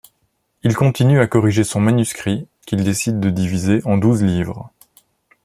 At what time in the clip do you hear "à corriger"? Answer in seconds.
1.19-1.63